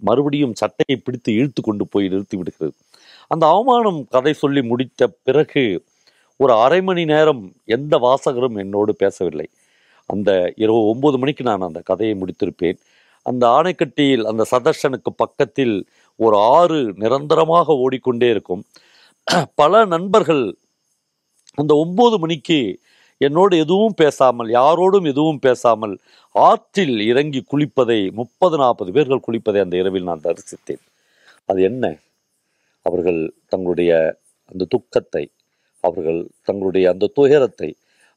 [0.00, 2.74] மறுபடியும் சட்டையை பிடித்து இழுத்து கொண்டு போய் நிறுத்தி விடுகிறது.
[3.28, 5.64] அந்த அவமானம் கதை சொல்லி முடித்த பிறகு
[6.40, 9.48] ஒரு அரை மணி நேரம் எந்த வாசகரும் என்னோடு பேசவில்லை.
[10.06, 12.78] அந்த இரவு ஒன்பது மணிக்கு நான் அந்த கதையை முடித்திருப்பேன்.
[13.26, 15.74] அந்த ஆணைக்கட்டியில் அந்த சதர்ஷனுக்கு பக்கத்தில்
[16.16, 18.62] ஒரு ஆறு நிரந்தரமாக ஓடிக்கொண்டே இருக்கும்.
[19.54, 20.44] பல நண்பர்கள்
[21.58, 22.58] அந்த ஒன்பது மணிக்கு
[23.20, 25.94] என்னோடு எதுவும் பேசாமல் யாரோடும் எதுவும் பேசாமல்
[26.34, 30.82] ஆற்றில் இறங்கி குளிப்பதை முப்பது நாற்பது பேர்கள் குளிப்பதை அந்த இரவில் நான் தரிசித்தேன்.
[31.48, 31.84] அது என்ன?
[32.86, 33.92] அவர்கள் தங்களுடைய
[34.52, 35.24] அந்த துக்கத்தை
[35.84, 37.70] அவர்கள் தங்களுடைய அந்த துயரத்தை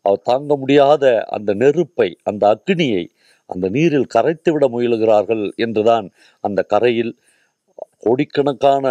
[0.06, 3.04] அவர் தாங்க முடியாத அந்த நெருப்பை அந்த அக்னியை
[3.50, 6.08] அந்த நீரில் கரைத்து விட முயலுகிறார்கள் என்றுதான்
[6.44, 7.14] அந்த கரையில்
[8.04, 8.86] கோடிக்கணக்கான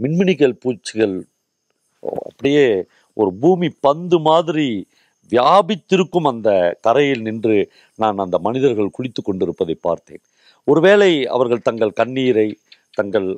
[0.00, 1.16] மின்மினிகள் பூச்சிகள்
[2.22, 2.66] அப்படியே
[3.16, 4.68] ஒரு பூமி பந்து மாதிரி
[5.32, 7.56] வியாபித்திருக்கும் அந்த கரையில் நின்று
[7.98, 10.22] நான் அந்த மனிதர்கள் குளித்து கொண்டிருப்பதை பார்த்தேன்.
[10.68, 12.48] ஒருவேளை அவர்கள் தங்கள் கண்ணீரை
[12.92, 13.28] தங்கள்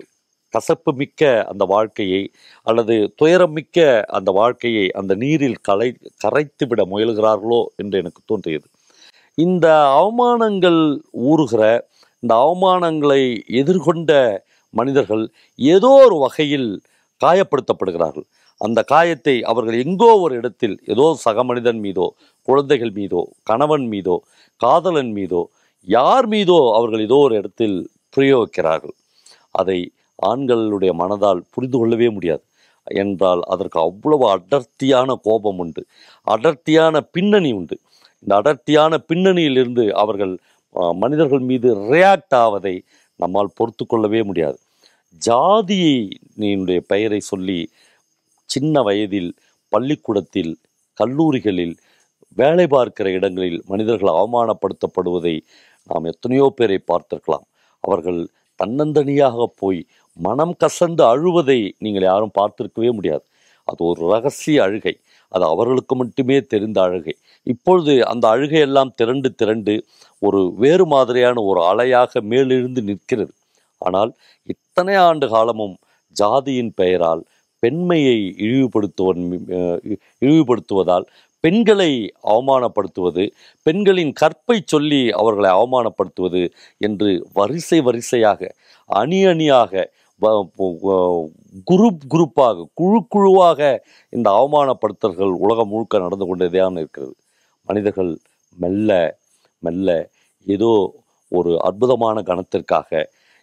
[0.55, 2.23] கசப்பு மிக்க அந்த வாழ்க்கையை
[2.67, 8.67] அல்லது துயரம் மிக்க அந்த வாழ்க்கையை அந்த நீரில் கலை கரைத்து விட முயல்கிறார்களோ என்று எனக்கு தோன்றியது.
[9.39, 9.67] இந்த
[10.03, 10.81] அவமானங்கள்
[11.31, 11.63] ஊறுகிற
[12.23, 13.23] இந்த அவமானங்களை
[13.63, 14.13] எதிர்கொண்ட
[14.75, 15.25] மனிதர்கள்
[15.59, 16.69] ஏதோ ஒரு வகையில்
[17.21, 18.27] காயப்படுத்தப்படுகிறார்கள்.
[18.61, 22.07] அந்த காயத்தை அவர்கள் எங்கோ ஒரு இடத்தில் ஏதோ சக மனிதன் மீதோ
[22.49, 24.17] குழந்தைகள் மீதோ கணவன் மீதோ
[24.61, 25.43] காதலன் மீதோ
[25.89, 27.77] யார் மீதோ அவர்கள் ஏதோ ஒரு இடத்தில்
[28.17, 28.95] பிரயோகிக்கிறார்கள்.
[29.55, 29.79] அதை
[30.23, 32.45] ஆண்களுடைய மனதால் புரிந்து கொள்ளவே முடியாது.
[32.87, 35.83] என்றால் அதற்கு அவ்வளவு அடர்த்தியான கோபம் உண்டு.
[36.27, 37.77] அடர்த்தியான பின்னணி உண்டு.
[38.23, 40.35] இந்த அடர்த்தியான பின்னணியிலிருந்து அவர்கள்
[41.03, 42.75] மனிதர்கள் மீது ரியாக்ட் ஆவதை
[43.21, 44.59] நம்மால் பொறுத்து கொள்ளவே முடியாது.
[45.23, 47.61] ஜாதியினுடைய பெயரை சொல்லி
[48.51, 49.31] சின்ன வயதில்
[49.73, 50.53] பள்ளிக்கூடத்தில்
[50.99, 51.75] கல்லூரிகளில்
[52.39, 55.35] வேலை பார்க்கிற இடங்களில் மனிதர்கள் அவமானப்படுத்தப்படுவதை
[55.91, 57.47] நாம் எத்தனையோ பேரை பார்த்திருக்கலாம்.
[57.85, 58.21] அவர்கள்
[58.61, 59.81] தன்னந்தனியாக போய்
[60.17, 63.25] மனம் கசந்து அழுவதை நீங்கள் யாரும் பார்த்திருக்கவே முடியாது.
[63.69, 64.95] அது ஒரு ரகசிய அழுகை.
[65.33, 67.15] அது அவர்களுக்கு மட்டுமே தெரிந்த அழுகை.
[67.47, 69.75] இப்பொழுது அந்த அழுகையெல்லாம் திரண்டு திரண்டு
[70.23, 73.33] ஒரு வேறு மாதிரியான ஒரு அலையாக மேலெழுந்து நிற்கிறது.
[73.83, 74.13] ஆனால்
[74.49, 75.77] இத்தனை ஆண்டு காலமும்
[76.17, 77.23] ஜாதியின் பெயரால்
[77.67, 79.23] பெண்மையை இழிவுபடுத்துவன்
[80.23, 81.07] இழிவுபடுத்துவதால்
[81.45, 81.91] பெண்களை
[82.27, 83.25] அவமானப்படுத்துவது
[83.67, 86.43] பெண்களின் கற்பை சொல்லி அவர்களை அவமானப்படுத்துவது
[86.81, 88.51] என்று வரிசை வரிசையாக
[88.91, 89.73] அணி அணியாக
[91.67, 93.61] குரூப் குரூப்பாக குழு குழுவாக
[94.13, 97.15] இந்த அவமானப்படுத்தல்கள் உலகம் முழுக்க நடந்து கொண்டேதான் இருக்கிறது.
[97.69, 98.13] மனிதர்கள்
[98.59, 98.91] மெல்ல
[99.63, 99.89] மெல்ல
[100.47, 100.73] ஏதோ
[101.33, 102.91] ஒரு அற்புதமான கணத்திற்காக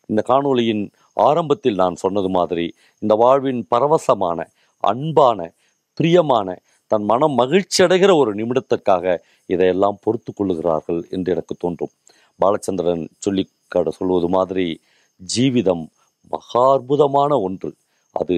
[0.09, 0.83] இந்த காணொளியின்
[1.17, 2.65] ஆரம்பத்தில் நான் சொன்னது மாதிரி
[3.01, 4.39] இந்த வாழ்வின் பரவசமான
[4.83, 5.39] அன்பான
[5.97, 6.47] பிரியமான
[6.91, 9.05] தன் மனம் மகிழ்ச்சி அடைகிற ஒரு நிமிடத்திற்காக
[9.49, 11.93] இதையெல்லாம் பொறுத்து கொள்ளுகிறார்கள் என்று எனக்கு தோன்றும்.
[12.39, 13.43] பாலச்சந்திரன் சொல்லி
[13.91, 14.67] சொல்வது மாதிரி
[15.21, 15.83] ஜீவிதம்
[16.31, 17.69] மகா அற்புதமான ஒன்று.
[18.15, 18.37] அது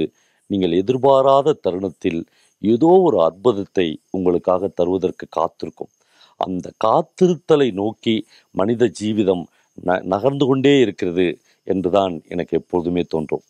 [0.50, 2.22] நீங்கள் எதிர்பாராத தருணத்தில்
[2.62, 5.92] ஏதோ ஒரு அற்புதத்தை உங்களுக்காக தருவதற்கு காத்திருக்கும்.
[6.40, 8.16] அந்த காத்திருத்தலை நோக்கி
[8.56, 9.44] மனித ஜீவிதம்
[9.84, 11.26] ந நகர்ந்து கொண்டே இருக்கிறது
[11.66, 13.42] என்றுதான் எனக்கு எப்பொழுதுமே தோன்றும்.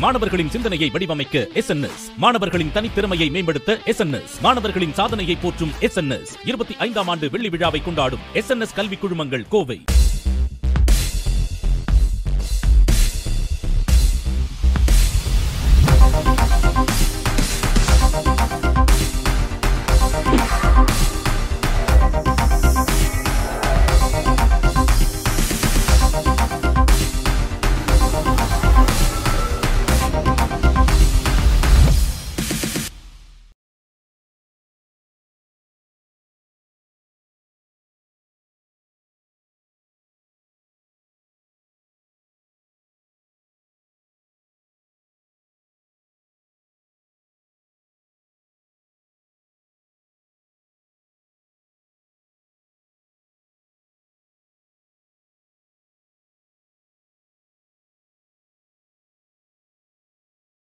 [0.00, 5.70] மாணவர்களின் சிந்தனையை வடிவமைக்க எஸ் என் எஸ் மாணவர்களின் தனித்திறமையை மேம்படுத்த எஸ் என் எஸ் மாணவர்களின் சாதனையை போற்றும்
[5.80, 6.12] எஸ் என்
[6.44, 9.84] இருபத்தி ஐந்தாம் ஆண்டு வெள்ளி விழாவை கொண்டாடும் எஸ் கல்வி குழுமங்கள் கோவை.